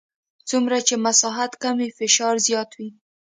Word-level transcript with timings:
څومره 0.49 0.77
چې 0.87 0.95
مساحت 1.05 1.51
کم 1.63 1.75
وي 1.81 1.89
فشار 1.97 2.35
زیات 2.47 2.69
وي. 2.77 2.89